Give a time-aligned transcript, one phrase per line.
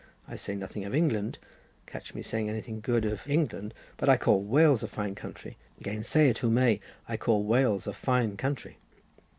[0.27, 1.37] I say nothing of England;
[1.85, 6.29] catch me saying anything good of England; but I call Wales a fine country: gainsay
[6.29, 8.77] it who may, I call Wales a fine country."